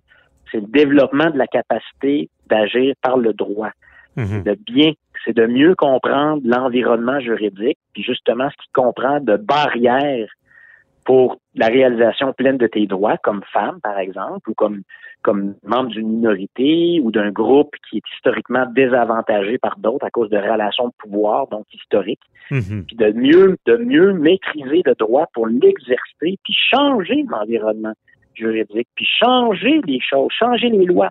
le 0.54 0.60
développement 0.62 1.30
de 1.30 1.38
la 1.38 1.46
capacité 1.46 2.28
d'agir 2.48 2.94
par 3.00 3.16
le 3.16 3.32
droit. 3.32 3.70
Mhm. 4.14 4.42
de 4.42 4.54
bien, 4.66 4.92
c'est 5.24 5.36
de 5.36 5.46
mieux 5.46 5.74
comprendre 5.74 6.42
l'environnement 6.44 7.20
juridique, 7.20 7.78
puis 7.92 8.02
justement 8.02 8.48
ce 8.50 8.56
qui 8.56 8.70
comprend 8.72 9.20
de 9.20 9.36
barrières 9.36 10.28
pour 11.04 11.38
la 11.54 11.66
réalisation 11.66 12.32
pleine 12.32 12.58
de 12.58 12.66
tes 12.66 12.86
droits 12.86 13.18
comme 13.18 13.42
femme, 13.52 13.80
par 13.82 13.98
exemple, 13.98 14.48
ou 14.48 14.54
comme, 14.54 14.82
comme 15.22 15.54
membre 15.64 15.90
d'une 15.90 16.08
minorité 16.08 17.00
ou 17.02 17.10
d'un 17.10 17.30
groupe 17.30 17.74
qui 17.88 17.98
est 17.98 18.02
historiquement 18.16 18.66
désavantagé 18.74 19.58
par 19.58 19.76
d'autres 19.78 20.06
à 20.06 20.10
cause 20.10 20.30
de 20.30 20.38
relations 20.38 20.86
de 20.86 20.92
pouvoir, 20.98 21.48
donc 21.48 21.66
historiques, 21.72 22.22
mhm. 22.50 22.84
puis 22.86 22.96
de 22.96 23.12
mieux, 23.12 23.56
de 23.66 23.76
mieux 23.76 24.12
maîtriser 24.12 24.82
le 24.84 24.94
droit 24.94 25.26
pour 25.34 25.46
l'exercer, 25.46 26.38
puis 26.44 26.56
changer 26.70 27.24
l'environnement 27.28 27.94
juridique, 28.34 28.88
puis 28.94 29.06
changer 29.20 29.80
les 29.86 30.00
choses, 30.00 30.30
changer 30.38 30.68
les 30.68 30.86
lois. 30.86 31.10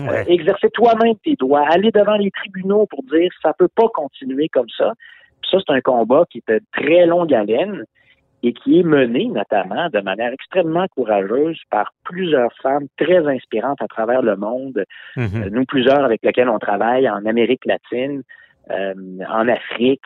Euh, 0.00 0.24
exercer 0.26 0.68
toi-même 0.70 1.14
tes 1.24 1.34
droits, 1.34 1.66
aller 1.66 1.90
devant 1.90 2.16
les 2.16 2.30
tribunaux 2.30 2.86
pour 2.86 3.02
dire 3.04 3.30
ça 3.42 3.54
peut 3.54 3.68
pas 3.68 3.88
continuer 3.88 4.48
comme 4.48 4.68
ça. 4.76 4.92
Puis 5.40 5.50
ça, 5.50 5.58
c'est 5.66 5.72
un 5.72 5.80
combat 5.80 6.24
qui 6.30 6.38
est 6.38 6.52
de 6.52 6.60
très 6.72 7.06
longue 7.06 7.32
haleine 7.32 7.84
et 8.42 8.52
qui 8.52 8.78
est 8.78 8.82
mené 8.82 9.26
notamment 9.26 9.88
de 9.88 10.00
manière 10.00 10.32
extrêmement 10.32 10.86
courageuse 10.94 11.58
par 11.70 11.92
plusieurs 12.04 12.52
femmes 12.62 12.86
très 12.98 13.26
inspirantes 13.26 13.80
à 13.80 13.88
travers 13.88 14.22
le 14.22 14.36
monde. 14.36 14.84
Mm-hmm. 15.16 15.46
Euh, 15.46 15.50
nous, 15.50 15.64
plusieurs 15.64 16.04
avec 16.04 16.22
lesquels 16.22 16.50
on 16.50 16.58
travaille 16.58 17.08
en 17.08 17.24
Amérique 17.24 17.64
latine, 17.64 18.22
euh, 18.70 18.94
en 19.28 19.48
Afrique, 19.48 20.02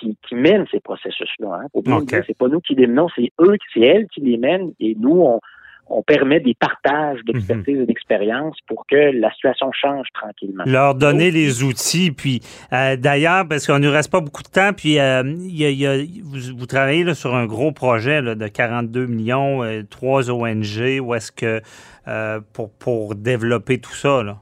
qui, 0.00 0.18
qui, 0.26 0.34
mènent 0.34 0.66
ces 0.72 0.80
processus-là. 0.80 1.60
Hein. 1.62 2.12
C'est 2.26 2.36
pas 2.36 2.48
nous 2.48 2.60
qui 2.60 2.74
les 2.74 2.88
menons, 2.88 3.06
c'est 3.14 3.30
eux, 3.38 3.56
c'est 3.72 3.82
elles 3.82 4.08
qui 4.08 4.20
les 4.20 4.36
mènent 4.36 4.72
et 4.80 4.96
nous, 4.98 5.20
on, 5.20 5.38
on 5.86 6.02
permet 6.02 6.40
des 6.40 6.54
partages 6.54 7.20
d'expertise 7.24 7.80
et 7.80 7.86
d'expérience 7.86 8.56
pour 8.66 8.86
que 8.86 8.96
la 8.96 9.30
situation 9.32 9.70
change 9.72 10.06
tranquillement. 10.14 10.64
Leur 10.66 10.94
donner 10.94 11.30
les 11.30 11.62
outils, 11.62 12.10
puis 12.10 12.40
euh, 12.72 12.96
d'ailleurs, 12.96 13.46
parce 13.48 13.66
qu'on 13.66 13.78
ne 13.78 13.88
reste 13.88 14.10
pas 14.10 14.20
beaucoup 14.20 14.42
de 14.42 14.48
temps, 14.48 14.72
puis 14.72 14.98
euh, 14.98 15.22
vous, 15.22 16.66
travaillez 16.66 17.12
sur 17.14 17.34
un 17.34 17.46
gros 17.46 17.72
projet 17.72 18.22
de 18.22 18.48
42 18.48 19.06
millions, 19.06 19.62
euh, 19.62 19.82
trois 19.88 20.30
ONG, 20.30 21.00
où 21.00 21.14
est-ce 21.14 21.32
que 21.32 21.60
pour, 22.52 22.70
pour 22.72 23.14
développer 23.14 23.78
tout 23.78 23.94
ça? 23.94 24.22
Là? 24.22 24.36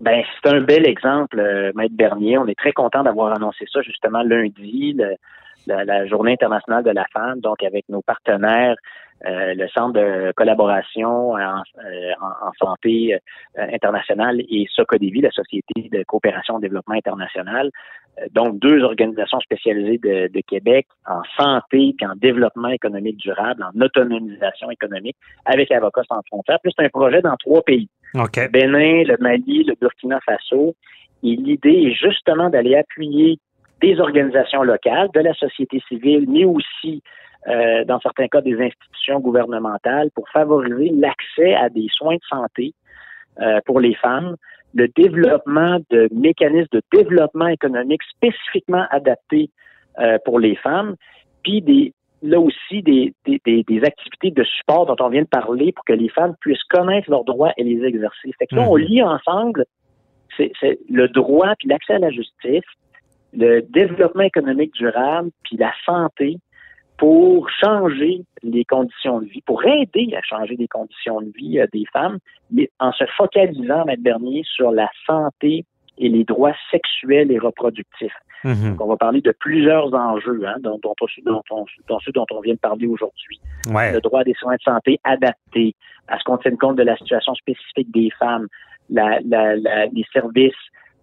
Ben, 0.00 0.22
c'est 0.42 0.50
un 0.50 0.60
bel 0.60 0.86
exemple, 0.86 1.36
Maître 1.74 1.94
Bernier. 1.96 2.36
On 2.36 2.46
est 2.46 2.58
très 2.58 2.72
content 2.72 3.02
d'avoir 3.02 3.34
annoncé 3.34 3.64
ça 3.72 3.80
justement 3.80 4.22
lundi, 4.22 4.94
la, 5.66 6.06
Journée 6.06 6.32
internationale 6.32 6.84
de 6.84 6.90
la 6.90 7.06
femme, 7.12 7.40
donc 7.40 7.62
avec 7.62 7.88
nos 7.88 8.02
partenaires 8.02 8.76
euh, 9.26 9.54
le 9.54 9.68
Centre 9.68 9.94
de 9.94 10.32
collaboration 10.32 11.32
en, 11.32 11.36
euh, 11.38 12.50
santé 12.58 13.14
euh, 13.14 13.66
internationale 13.72 14.40
et 14.40 14.66
SOCODEVI, 14.74 15.22
la 15.22 15.30
Société 15.30 15.88
de 15.90 16.02
coopération 16.04 16.58
et 16.58 16.62
développement 16.62 16.94
international. 16.94 17.70
donc, 18.32 18.58
deux 18.58 18.82
organisations 18.82 19.40
spécialisées 19.40 19.98
de, 19.98 20.40
Québec 20.46 20.86
en 21.06 21.22
santé 21.38 21.94
et 22.00 22.06
en 22.06 22.14
développement 22.16 22.68
économique 22.68 23.16
durable, 23.16 23.64
en 23.64 23.80
autonomisation 23.80 24.70
économique, 24.70 25.16
avec 25.46 25.72
Avocats 25.72 26.02
sans 26.08 26.20
frontières. 26.28 26.60
Plus, 26.60 26.72
c'est 26.76 26.84
un 26.84 26.90
projet 26.90 27.22
dans 27.22 27.36
trois 27.36 27.62
pays. 27.62 27.88
Okay. 28.14 28.48
Bénin, 28.48 29.04
le 29.04 29.16
Mali, 29.18 29.64
le 29.64 29.74
Burkina 29.80 30.20
Faso. 30.20 30.74
Et 31.24 31.34
l'idée 31.36 31.88
est 31.88 31.94
justement 31.94 32.50
d'aller 32.50 32.76
appuyer 32.76 33.38
des 33.80 33.98
organisations 33.98 34.62
locales, 34.62 35.08
de 35.14 35.20
la 35.20 35.34
société 35.34 35.82
civile, 35.88 36.26
mais 36.28 36.44
aussi 36.44 37.02
euh, 37.48 37.84
dans 37.84 38.00
certains 38.00 38.28
cas 38.28 38.40
des 38.40 38.60
institutions 38.60 39.20
gouvernementales 39.20 40.10
pour 40.14 40.28
favoriser 40.30 40.90
l'accès 40.90 41.54
à 41.54 41.68
des 41.68 41.88
soins 41.90 42.16
de 42.16 42.24
santé 42.28 42.74
euh, 43.40 43.60
pour 43.66 43.80
les 43.80 43.94
femmes, 43.94 44.36
le 44.74 44.88
développement 44.88 45.78
de 45.90 46.08
mécanismes 46.12 46.68
de 46.72 46.82
développement 46.92 47.48
économique 47.48 48.02
spécifiquement 48.04 48.86
adaptés 48.90 49.50
euh, 49.98 50.18
pour 50.24 50.40
les 50.40 50.56
femmes, 50.56 50.96
puis 51.42 51.60
des 51.60 51.92
là 52.22 52.40
aussi 52.40 52.82
des, 52.82 53.12
des, 53.26 53.38
des, 53.44 53.84
activités 53.84 54.30
de 54.30 54.44
support 54.44 54.86
dont 54.86 54.96
on 55.04 55.10
vient 55.10 55.22
de 55.22 55.28
parler 55.28 55.72
pour 55.72 55.84
que 55.84 55.92
les 55.92 56.08
femmes 56.08 56.34
puissent 56.40 56.64
connaître 56.70 57.10
leurs 57.10 57.24
droits 57.24 57.52
et 57.58 57.64
les 57.64 57.84
exercer. 57.84 58.32
Fait 58.38 58.46
que 58.46 58.54
là, 58.54 58.62
on 58.62 58.78
mhm. 58.78 58.84
lit 58.84 59.02
ensemble 59.02 59.66
c'est 60.36 60.78
le 60.88 61.08
droit 61.08 61.54
puis 61.58 61.68
l'accès 61.68 61.92
à 61.92 61.98
la 61.98 62.10
justice, 62.10 62.64
le 63.34 63.60
développement 63.60 64.22
économique 64.22 64.72
durable 64.74 65.30
puis 65.44 65.56
la 65.56 65.72
santé 65.84 66.38
pour 67.04 67.50
changer 67.50 68.24
les 68.42 68.64
conditions 68.64 69.20
de 69.20 69.26
vie, 69.26 69.42
pour 69.42 69.62
aider 69.62 70.14
à 70.16 70.22
changer 70.22 70.56
les 70.56 70.68
conditions 70.68 71.20
de 71.20 71.30
vie 71.36 71.60
euh, 71.60 71.66
des 71.70 71.84
femmes, 71.92 72.16
mais 72.50 72.70
en 72.80 72.92
se 72.92 73.04
focalisant, 73.18 73.84
Maître 73.84 74.02
Bernier, 74.02 74.42
sur 74.46 74.70
la 74.70 74.88
santé 75.06 75.66
et 75.98 76.08
les 76.08 76.24
droits 76.24 76.54
sexuels 76.70 77.30
et 77.30 77.38
reproductifs. 77.38 78.16
Mhm. 78.42 78.70
Donc, 78.70 78.80
on 78.80 78.86
va 78.86 78.96
parler 78.96 79.20
de 79.20 79.34
plusieurs 79.38 79.92
enjeux, 79.92 80.44
hein, 80.46 80.56
dont, 80.60 80.80
dont, 80.82 80.94
dont, 80.98 81.42
dont, 81.50 81.66
dont 81.88 81.98
ceux 82.00 82.12
dont 82.12 82.24
on 82.30 82.40
vient 82.40 82.54
de 82.54 82.58
parler 82.58 82.86
aujourd'hui. 82.86 83.38
Ouais. 83.70 83.92
Le 83.92 84.00
droit 84.00 84.20
à 84.20 84.24
des 84.24 84.34
soins 84.40 84.54
de 84.54 84.62
santé 84.62 84.98
adaptés, 85.04 85.74
à 86.08 86.18
ce 86.18 86.24
qu'on 86.24 86.38
tienne 86.38 86.56
compte 86.56 86.76
de 86.76 86.84
la 86.84 86.96
situation 86.96 87.34
spécifique 87.34 87.92
des 87.92 88.08
femmes, 88.18 88.46
la, 88.88 89.18
la, 89.26 89.56
la, 89.56 89.86
les 89.88 90.06
services, 90.10 90.54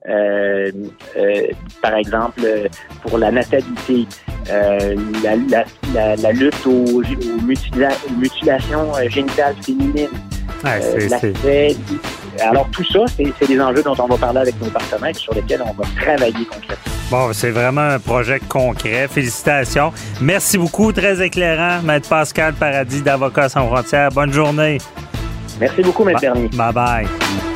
euh, 0.09 0.71
euh, 1.17 1.41
par 1.81 1.95
exemple, 1.95 2.41
euh, 2.43 2.67
pour 3.01 3.17
la 3.17 3.31
natalité, 3.31 4.07
euh, 4.49 4.95
la, 5.23 5.35
la, 5.35 5.63
la, 5.93 6.15
la 6.15 6.31
lutte 6.31 6.65
aux, 6.65 7.01
aux 7.01 7.41
mutila 7.43 7.89
mutilations 8.17 8.91
génitales 9.09 9.55
féminines, 9.63 10.09
l'accès. 10.63 11.75
Alors 12.39 12.67
tout 12.71 12.85
ça, 12.85 12.99
c'est 13.17 13.47
des 13.47 13.59
enjeux 13.59 13.83
dont 13.83 13.95
on 13.99 14.07
va 14.07 14.17
parler 14.17 14.39
avec 14.39 14.59
nos 14.61 14.69
partenaires 14.69 15.15
sur 15.15 15.33
lesquels 15.33 15.61
on 15.61 15.73
va 15.73 15.83
travailler 16.01 16.45
concrètement. 16.45 16.93
Bon, 17.11 17.33
c'est 17.33 17.51
vraiment 17.51 17.81
un 17.81 17.99
projet 17.99 18.39
concret. 18.39 19.07
Félicitations. 19.09 19.91
Merci 20.21 20.57
beaucoup, 20.57 20.93
très 20.93 21.21
éclairant. 21.21 21.81
Maître 21.83 22.07
Pascal 22.07 22.53
Paradis 22.53 23.01
d'Avocats 23.01 23.49
sans 23.49 23.67
frontières. 23.67 24.09
Bonne 24.11 24.31
journée. 24.31 24.77
Merci 25.59 25.81
beaucoup, 25.81 26.07
M. 26.07 26.17
Bernier. 26.21 26.49
Bye 26.53 26.73
bye. 26.73 27.50